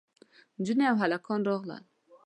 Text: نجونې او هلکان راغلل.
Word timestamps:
نجونې 0.59 0.85
او 0.91 0.95
هلکان 1.03 1.39
راغلل. 1.49 1.83